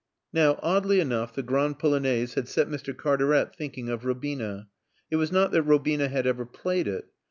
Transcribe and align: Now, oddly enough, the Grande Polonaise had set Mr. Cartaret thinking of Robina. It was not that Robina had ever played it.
Now, 0.33 0.57
oddly 0.63 0.99
enough, 0.99 1.35
the 1.35 1.43
Grande 1.43 1.77
Polonaise 1.77 2.33
had 2.33 2.47
set 2.47 2.67
Mr. 2.67 2.97
Cartaret 2.97 3.55
thinking 3.55 3.87
of 3.87 4.03
Robina. 4.03 4.67
It 5.11 5.17
was 5.17 5.31
not 5.31 5.51
that 5.51 5.61
Robina 5.61 6.07
had 6.07 6.25
ever 6.25 6.43
played 6.47 6.87
it. 6.87 7.05